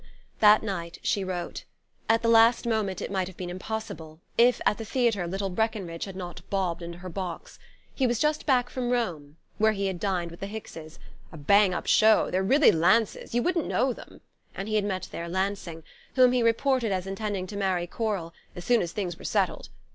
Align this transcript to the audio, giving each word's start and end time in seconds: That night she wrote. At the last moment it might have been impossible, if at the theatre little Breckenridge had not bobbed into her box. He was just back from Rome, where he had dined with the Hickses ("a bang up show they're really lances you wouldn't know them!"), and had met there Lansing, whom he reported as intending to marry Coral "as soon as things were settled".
That 0.39 0.63
night 0.63 0.97
she 1.03 1.23
wrote. 1.23 1.63
At 2.09 2.23
the 2.23 2.27
last 2.27 2.65
moment 2.65 3.03
it 3.03 3.11
might 3.11 3.27
have 3.27 3.37
been 3.37 3.51
impossible, 3.51 4.19
if 4.35 4.59
at 4.65 4.79
the 4.79 4.83
theatre 4.83 5.27
little 5.27 5.51
Breckenridge 5.51 6.05
had 6.05 6.15
not 6.15 6.41
bobbed 6.49 6.81
into 6.81 6.97
her 6.97 7.09
box. 7.09 7.59
He 7.93 8.07
was 8.07 8.17
just 8.17 8.47
back 8.47 8.71
from 8.71 8.89
Rome, 8.89 9.37
where 9.59 9.73
he 9.73 9.85
had 9.85 9.99
dined 9.99 10.31
with 10.31 10.39
the 10.39 10.47
Hickses 10.47 10.97
("a 11.31 11.37
bang 11.37 11.71
up 11.71 11.85
show 11.85 12.31
they're 12.31 12.41
really 12.41 12.71
lances 12.71 13.35
you 13.35 13.43
wouldn't 13.43 13.67
know 13.67 13.93
them!"), 13.93 14.21
and 14.55 14.67
had 14.67 14.85
met 14.85 15.07
there 15.11 15.29
Lansing, 15.29 15.83
whom 16.15 16.31
he 16.31 16.41
reported 16.41 16.91
as 16.91 17.05
intending 17.05 17.45
to 17.45 17.55
marry 17.55 17.85
Coral 17.85 18.33
"as 18.55 18.65
soon 18.65 18.81
as 18.81 18.93
things 18.93 19.19
were 19.19 19.23
settled". 19.23 19.69